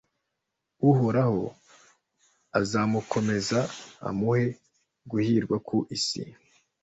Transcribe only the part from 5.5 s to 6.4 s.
ku isi